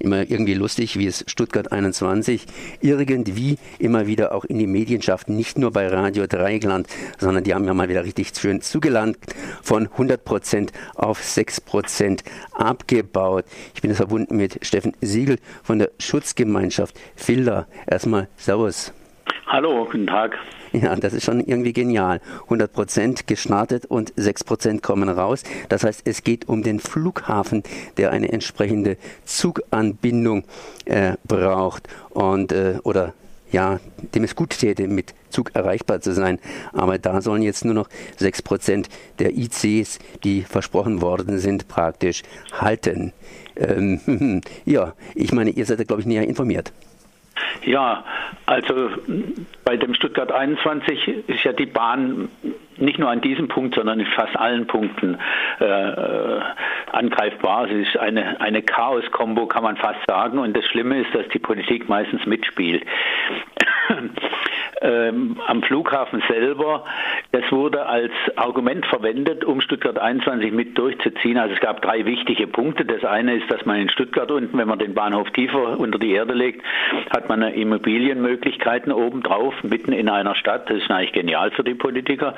[0.00, 2.46] immer irgendwie lustig, wie es Stuttgart 21
[2.80, 6.88] irgendwie immer wieder auch in die Medien schafft, nicht nur bei Radio Dreigland,
[7.18, 9.18] sondern die haben ja mal wieder richtig schön zugelangt,
[9.62, 13.44] von 100 Prozent auf 6 Prozent abgebaut.
[13.74, 17.68] Ich bin jetzt verbunden mit Steffen Siegel von der Schutzgemeinschaft Filder.
[17.86, 18.92] Erstmal Servus.
[19.52, 20.38] Hallo, guten Tag.
[20.70, 22.20] Ja, das ist schon irgendwie genial.
[22.44, 25.42] 100 Prozent gestartet und 6 Prozent kommen raus.
[25.68, 27.64] Das heißt, es geht um den Flughafen,
[27.96, 30.44] der eine entsprechende Zuganbindung
[30.84, 33.12] äh, braucht und äh, oder
[33.50, 33.80] ja,
[34.14, 36.38] dem es gut täte, mit Zug erreichbar zu sein.
[36.72, 37.88] Aber da sollen jetzt nur noch
[38.18, 38.88] 6 Prozent
[39.18, 43.12] der ICs, die versprochen worden sind, praktisch halten.
[43.56, 46.72] Ähm, ja, ich meine, ihr seid da, glaube ich, näher informiert.
[47.64, 48.04] Ja,
[48.46, 48.90] also
[49.64, 52.28] bei dem Stuttgart 21 ist ja die Bahn
[52.76, 55.18] nicht nur an diesem Punkt, sondern in fast allen Punkten
[55.60, 56.40] äh, äh
[56.92, 57.70] angreifbar.
[57.70, 60.38] Es ist eine, eine Chaos-Kombo, kann man fast sagen.
[60.38, 62.84] Und das Schlimme ist, dass die Politik meistens mitspielt.
[64.80, 66.84] Ähm, am Flughafen selber,
[67.32, 71.38] das wurde als Argument verwendet, um Stuttgart 21 mit durchzuziehen.
[71.38, 72.84] Also es gab drei wichtige Punkte.
[72.84, 76.12] Das eine ist, dass man in Stuttgart unten, wenn man den Bahnhof tiefer unter die
[76.12, 76.64] Erde legt,
[77.14, 80.70] hat man Immobilienmöglichkeiten obendrauf, mitten in einer Stadt.
[80.70, 82.34] Das ist eigentlich genial für die Politiker.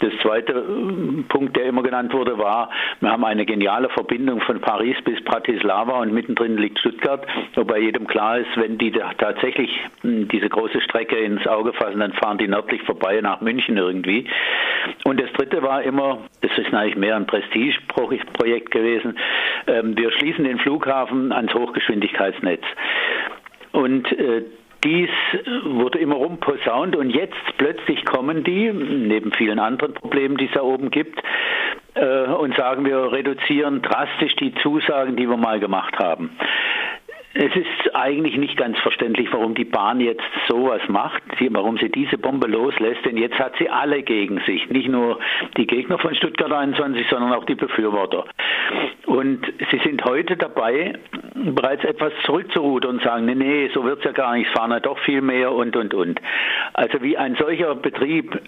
[0.00, 2.70] Das zweite äh, Punkt, der immer genannt wurde, war,
[3.00, 8.06] wir haben eine geniale Verbindung von Paris bis Bratislava und mittendrin liegt Stuttgart, wobei jedem
[8.06, 9.70] klar ist, wenn die tatsächlich
[10.02, 14.26] diese große Strecke ins Auge fassen, dann fahren die nördlich vorbei nach München irgendwie.
[15.04, 19.18] Und das dritte war immer, das ist eigentlich mehr ein Prestigeprojekt gewesen,
[19.66, 22.62] ähm, wir schließen den Flughafen ans Hochgeschwindigkeitsnetz.
[23.72, 24.42] Und äh,
[24.84, 25.10] dies
[25.64, 30.62] wurde immer rumposaunt und jetzt plötzlich kommen die, neben vielen anderen Problemen, die es da
[30.62, 31.22] oben gibt,
[31.94, 36.30] äh, und sagen, wir reduzieren drastisch die Zusagen, die wir mal gemacht haben.
[37.34, 42.18] Es ist eigentlich nicht ganz verständlich, warum die Bahn jetzt sowas macht, warum sie diese
[42.18, 44.68] Bombe loslässt, denn jetzt hat sie alle gegen sich.
[44.68, 45.18] Nicht nur
[45.56, 48.26] die Gegner von Stuttgart 21, sondern auch die Befürworter.
[49.06, 50.92] Und sie sind heute dabei,
[51.34, 54.80] bereits etwas zurückzurudern und sagen, nee, nee, so es ja gar nicht, es fahren ja
[54.80, 56.20] doch viel mehr und, und, und.
[56.74, 58.40] Also wie ein solcher Betrieb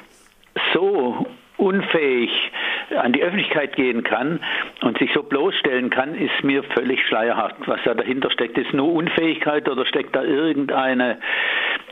[0.75, 2.31] so unfähig
[2.97, 4.41] an die Öffentlichkeit gehen kann
[4.83, 7.57] und sich so bloßstellen kann, ist mir völlig schleierhaft.
[7.67, 11.19] Was da dahinter steckt, ist nur Unfähigkeit oder steckt da irgendeine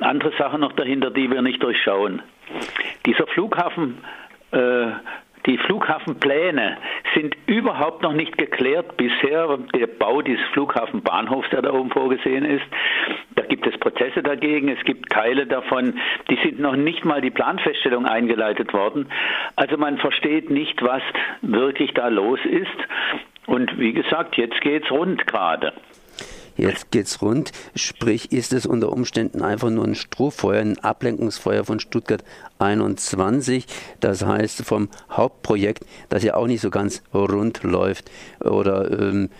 [0.00, 2.22] andere Sache noch dahinter, die wir nicht durchschauen.
[3.06, 3.98] Dieser Flughafen
[4.52, 4.86] äh,
[5.46, 6.78] die Flughafenpläne
[7.14, 9.58] sind überhaupt noch nicht geklärt bisher.
[9.74, 12.64] Der Bau dieses Flughafenbahnhofs, der da oben vorgesehen ist,
[13.34, 14.68] da gibt es Prozesse dagegen.
[14.68, 15.98] Es gibt Teile davon,
[16.30, 19.08] die sind noch nicht mal die Planfeststellung eingeleitet worden.
[19.56, 21.02] Also man versteht nicht, was
[21.40, 22.68] wirklich da los ist.
[23.46, 25.72] Und wie gesagt, jetzt geht es rund gerade.
[26.56, 27.52] Jetzt geht's rund.
[27.74, 32.24] Sprich, ist es unter Umständen einfach nur ein Strohfeuer, ein Ablenkungsfeuer von Stuttgart
[32.58, 33.66] 21.
[34.00, 38.10] Das heißt vom Hauptprojekt, das ja auch nicht so ganz rund läuft.
[38.40, 39.30] Oder ähm,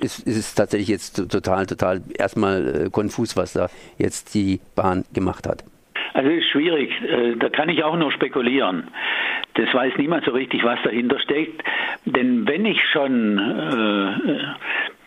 [0.00, 3.68] ist, ist es tatsächlich jetzt total, total erstmal äh, konfus, was da
[3.98, 5.64] jetzt die Bahn gemacht hat?
[6.14, 8.88] Also ist schwierig, äh, da kann ich auch nur spekulieren.
[9.54, 11.62] Das weiß niemand so richtig, was dahinter steckt.
[12.04, 14.44] Denn wenn ich schon äh,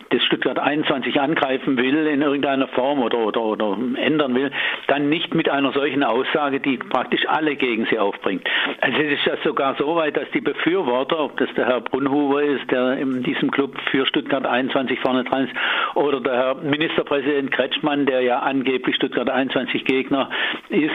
[0.09, 4.51] das Stuttgart 21 angreifen will in irgendeiner Form oder, oder, oder ändern will,
[4.88, 8.47] dann nicht mit einer solchen Aussage, die praktisch alle gegen sie aufbringt.
[8.81, 12.43] Also es ist ja sogar so weit, dass die Befürworter, ob das der Herr Brunhuber
[12.43, 15.53] ist, der in diesem Club für Stuttgart 21 vorne dran ist,
[15.95, 20.29] oder der Herr Ministerpräsident Kretschmann, der ja angeblich Stuttgart 21 Gegner
[20.69, 20.91] ist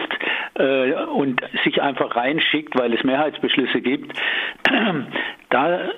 [0.55, 4.13] äh, und sich einfach reinschickt, weil es Mehrheitsbeschlüsse gibt,
[5.49, 5.89] da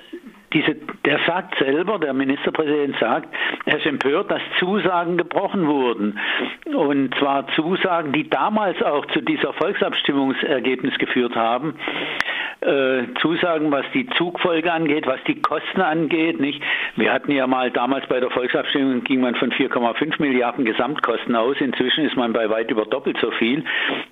[0.54, 3.28] diese, der sagt selber, der Ministerpräsident sagt,
[3.66, 6.18] er ist empört, dass Zusagen gebrochen wurden.
[6.66, 11.74] Und zwar Zusagen, die damals auch zu dieser Volksabstimmungsergebnis geführt haben.
[12.64, 16.40] Äh, Zusagen, was die Zugfolge angeht, was die Kosten angeht.
[16.40, 16.62] Nicht?
[16.96, 21.56] Wir hatten ja mal damals bei der Volksabstimmung ging man von 4,5 Milliarden Gesamtkosten aus.
[21.60, 23.64] Inzwischen ist man bei weit über doppelt so viel.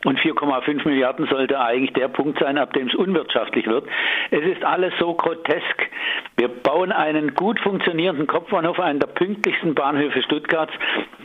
[0.04, 3.86] Und 4,5 Milliarden sollte eigentlich der Punkt sein, ab dem es unwirtschaftlich wird.
[4.30, 5.88] Es ist alles so grotesk.
[6.36, 10.74] Wir bauen einen gut funktionierenden Kopfbahnhof, einen der pünktlichsten Bahnhöfe Stuttgarts.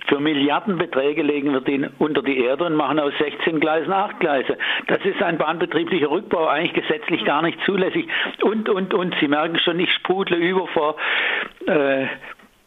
[0.07, 4.57] Für Milliardenbeträge legen wir den unter die Erde und machen aus 16 Gleisen 8 Gleise.
[4.87, 8.07] Das ist ein bahnbetrieblicher Rückbau, eigentlich gesetzlich gar nicht zulässig.
[8.41, 9.15] Und, und, und.
[9.19, 10.95] Sie merken schon, ich sprudle über vor
[11.65, 12.07] äh,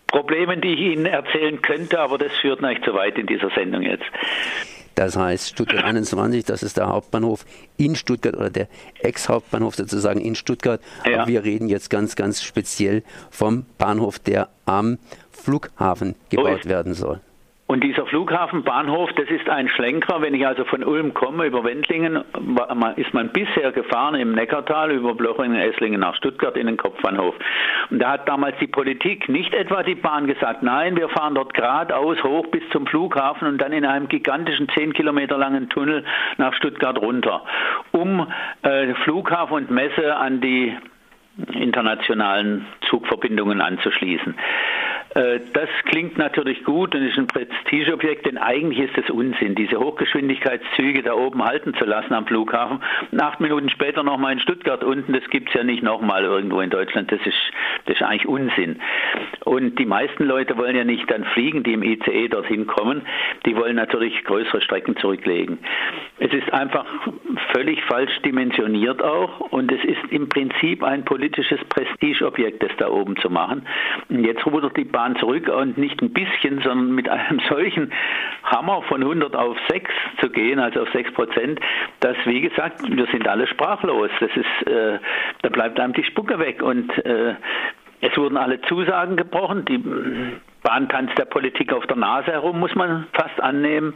[0.07, 3.83] Problemen, die ich Ihnen erzählen könnte, aber das führt nicht zu weit in dieser Sendung
[3.83, 4.05] jetzt.
[4.97, 7.47] Das heißt, Stuttgart 21, das ist der Hauptbahnhof
[7.79, 8.69] in Stuttgart oder der
[9.03, 10.81] Ex-Hauptbahnhof sozusagen in Stuttgart.
[11.07, 11.21] Ja.
[11.21, 14.99] Aber wir reden jetzt ganz, ganz speziell vom Bahnhof, der am
[15.31, 17.21] Flughafen gebaut werden soll.
[17.71, 20.21] Und dieser Flughafenbahnhof, das ist ein Schlenker.
[20.21, 22.25] Wenn ich also von Ulm komme über Wendlingen,
[22.97, 27.33] ist man bisher gefahren im Neckartal über Blochingen, Esslingen nach Stuttgart in den Kopfbahnhof.
[27.91, 31.55] Und da hat damals die Politik, nicht etwa die Bahn gesagt, nein, wir fahren dort
[31.55, 36.05] geradeaus hoch bis zum Flughafen und dann in einem gigantischen zehn Kilometer langen Tunnel
[36.39, 37.45] nach Stuttgart runter,
[37.93, 38.27] um
[38.63, 40.77] äh, Flughafen und Messe an die
[41.53, 44.35] internationalen Zugverbindungen anzuschließen.
[45.15, 49.79] Äh, das klingt natürlich gut und ist ein Prestigeobjekt, denn eigentlich ist es Unsinn, diese
[49.79, 52.81] Hochgeschwindigkeitszüge da oben halten zu lassen am Flughafen.
[53.19, 56.71] Acht Minuten später nochmal in Stuttgart unten, das gibt es ja nicht nochmal irgendwo in
[56.71, 57.11] Deutschland.
[57.11, 57.37] Das ist,
[57.87, 58.81] das ist eigentlich Unsinn.
[59.45, 63.03] Und die meisten Leute wollen ja nicht dann fliegen, die im ICE dorthin kommen.
[63.47, 65.59] Die wollen natürlich größere Strecken zurücklegen.
[66.19, 66.87] Es ist einfach
[67.53, 73.17] völlig falsch dimensioniert auch und es ist im Prinzip ein politisches Prestigeobjekt, das da oben
[73.17, 73.67] zu machen.
[74.09, 77.93] Und jetzt rudert die Bahn zurück und nicht ein bisschen, sondern mit einem solchen
[78.45, 81.61] Hammer von 100 auf 6 zu gehen, also auf 6 Prozent,
[82.01, 84.11] dass, wie gesagt, wir sind alle sprachlos.
[84.21, 84.99] Das ist, äh,
[85.43, 87.35] da bleibt einem die Spucke weg und äh,
[88.01, 89.65] es wurden alle Zusagen gebrochen.
[89.67, 89.83] Die
[90.63, 93.95] Bahn tanzt der Politik auf der Nase herum, muss man fast annehmen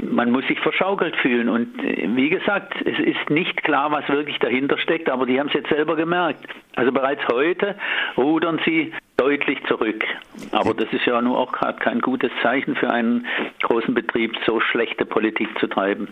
[0.00, 1.48] man muss sich verschaukelt fühlen.
[1.48, 5.48] Und äh, wie gesagt, es ist nicht klar, was wirklich dahinter steckt, aber die haben
[5.48, 6.46] es jetzt selber gemerkt.
[6.76, 7.76] Also bereits heute
[8.16, 10.02] rudern sie deutlich zurück.
[10.50, 13.26] Aber das ist ja nur auch gerade kein gutes Zeichen für einen
[13.62, 16.08] großen Betrieb, so schlechte Politik zu treiben.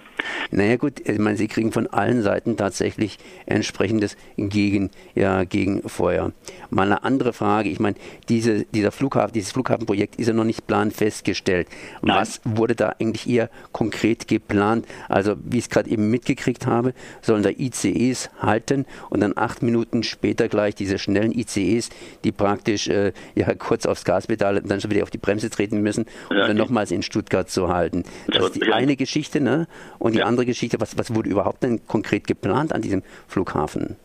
[0.53, 6.33] Naja gut, ich meine, sie kriegen von allen Seiten tatsächlich entsprechendes Gegen, ja, Gegenfeuer.
[6.71, 7.97] Mal eine andere Frage, ich meine,
[8.29, 11.67] diese, dieser Flughafen, dieses Flughafenprojekt ist ja noch nicht planfest gestellt.
[12.03, 14.87] Was wurde da eigentlich eher konkret geplant?
[15.09, 19.63] Also wie ich es gerade eben mitgekriegt habe, sollen da ICEs halten und dann acht
[19.63, 21.91] Minuten später gleich diese schnellen ICEs,
[22.23, 23.00] die praktisch äh,
[23.35, 26.47] ja kurz aufs Gaspedal und dann schon wieder auf die Bremse treten müssen, um ja,
[26.47, 28.05] dann nochmals in Stuttgart zu halten.
[28.29, 29.67] Das ist die eine Geschichte, ne?
[29.99, 30.27] Und die ja.
[30.27, 33.97] andere Geschichte, was, was wurde überhaupt denn konkret geplant an diesem Flughafen?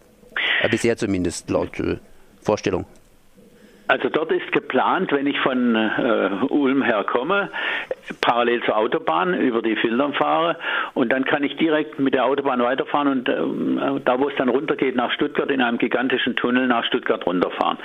[0.62, 1.98] Ja, bisher zumindest laut äh,
[2.42, 2.86] Vorstellung.
[3.88, 7.50] Also dort ist geplant, wenn ich von äh, Ulm her komme,
[8.22, 10.58] parallel zur Autobahn über die Filtern fahre
[10.94, 14.50] und dann kann ich direkt mit der Autobahn weiterfahren und äh, da, wo es dann
[14.50, 17.78] runtergeht nach Stuttgart, in einem gigantischen Tunnel nach Stuttgart runterfahren.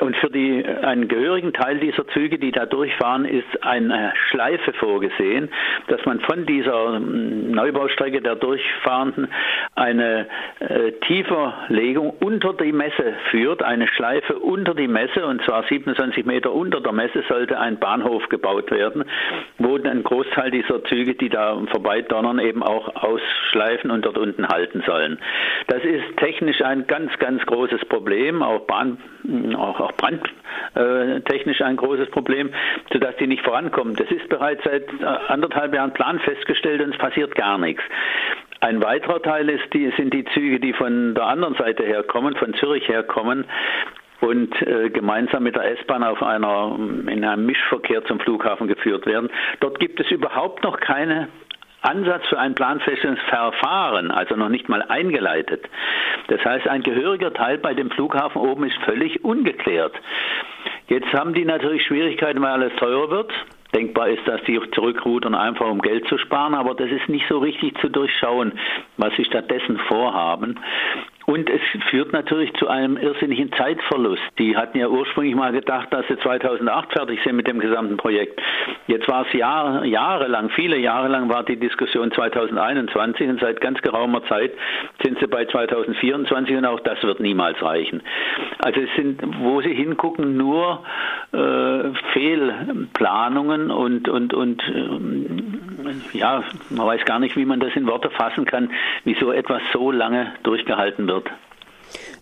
[0.00, 5.48] Und für die, einen gehörigen Teil dieser Züge, die da durchfahren, ist eine Schleife vorgesehen,
[5.88, 9.28] dass man von dieser ähm, Neubaustrecke der Durchfahrenden
[9.74, 10.26] eine
[10.60, 16.52] äh, Tieferlegung unter die Messe führt, eine Schleife unter die Messe und zwar 27 Meter
[16.52, 19.04] unter der Messe sollte ein Bahnhof gebaut werden,
[19.56, 24.82] wo ein Großteil dieser Züge, die da vorbeidonnern, eben auch ausschleifen und dort unten halten
[24.86, 25.18] sollen.
[25.68, 28.98] Das ist technisch ein ganz, ganz großes Problem, auch Bahn,
[29.56, 32.50] auch, auch brandtechnisch ein großes Problem,
[32.92, 33.96] sodass die nicht vorankommen.
[33.96, 37.82] Das ist bereits seit äh, anderthalb Jahren Plan festgestellt und es passiert gar nichts.
[38.60, 42.54] Ein weiterer Teil ist die, sind die Züge, die von der anderen Seite herkommen, von
[42.54, 43.44] Zürich herkommen
[44.20, 49.30] und äh, gemeinsam mit der S-Bahn auf einer in einem Mischverkehr zum Flughafen geführt werden.
[49.60, 51.28] Dort gibt es überhaupt noch keine
[51.82, 55.64] Ansatz für ein planfestes Verfahren, also noch nicht mal eingeleitet.
[56.26, 59.94] Das heißt, ein gehöriger Teil bei dem Flughafen oben ist völlig ungeklärt.
[60.88, 63.32] Jetzt haben die natürlich Schwierigkeiten, weil alles teurer wird.
[63.74, 67.38] Denkbar ist, dass die zurückrudern, einfach um Geld zu sparen, aber das ist nicht so
[67.38, 68.52] richtig zu durchschauen,
[68.96, 70.58] was sie stattdessen vorhaben.
[71.28, 74.22] Und es führt natürlich zu einem irrsinnigen Zeitverlust.
[74.38, 78.40] Die hatten ja ursprünglich mal gedacht, dass sie 2008 fertig sind mit dem gesamten Projekt.
[78.86, 83.78] Jetzt war es Jahr, jahrelang, viele Jahre lang war die Diskussion 2021 und seit ganz
[83.82, 84.52] geraumer Zeit
[85.04, 88.00] sind sie bei 2024 und auch das wird niemals reichen.
[88.60, 90.82] Also es sind, wo sie hingucken, nur
[91.32, 97.86] äh, Fehlplanungen und, und, und äh, ja, man weiß gar nicht, wie man das in
[97.86, 98.70] Worte fassen kann,
[99.04, 101.30] wieso etwas so lange durchgehalten wird.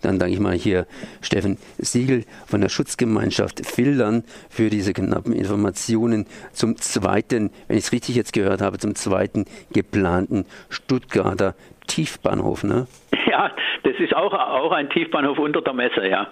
[0.02, 0.86] Dann danke ich mal hier
[1.20, 7.92] Steffen Siegel von der Schutzgemeinschaft Filtern für diese knappen Informationen zum zweiten, wenn ich es
[7.92, 11.54] richtig jetzt gehört habe, zum zweiten geplanten Stuttgarter
[11.86, 12.86] Tiefbahnhof, ne?
[13.28, 13.50] Ja,
[13.82, 16.28] das ist auch, auch ein Tiefbahnhof unter der Messe, ja.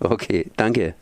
[0.00, 0.94] Okay, danke.